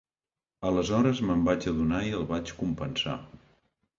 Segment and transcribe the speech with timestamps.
[0.69, 3.19] Aleshores me'n vaig adonar i el vaig compensar.